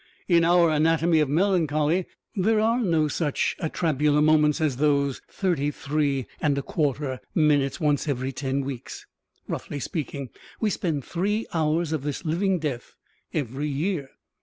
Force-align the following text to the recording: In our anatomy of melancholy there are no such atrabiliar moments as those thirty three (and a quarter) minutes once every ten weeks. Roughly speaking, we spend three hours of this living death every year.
In 0.27 0.43
our 0.43 0.71
anatomy 0.71 1.19
of 1.19 1.29
melancholy 1.29 2.07
there 2.35 2.59
are 2.59 2.81
no 2.81 3.07
such 3.07 3.55
atrabiliar 3.61 4.23
moments 4.23 4.59
as 4.59 4.77
those 4.77 5.21
thirty 5.29 5.69
three 5.69 6.25
(and 6.41 6.57
a 6.57 6.63
quarter) 6.63 7.19
minutes 7.35 7.79
once 7.79 8.07
every 8.07 8.31
ten 8.31 8.61
weeks. 8.61 9.05
Roughly 9.47 9.79
speaking, 9.79 10.31
we 10.59 10.71
spend 10.71 11.05
three 11.05 11.45
hours 11.53 11.91
of 11.93 12.01
this 12.01 12.25
living 12.25 12.57
death 12.57 12.95
every 13.31 13.67
year. 13.67 14.09